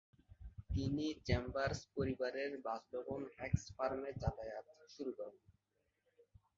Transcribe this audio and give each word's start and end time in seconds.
তিনি 0.69 1.05
চেম্বার্স 1.27 1.79
পরিবারের 1.95 2.51
বাসভবন 2.65 3.21
হ্যাগস 3.35 3.63
ফার্মে 3.75 4.09
যাতায়াত 4.21 4.67
শুরু 4.95 5.11
করেন। 5.17 5.37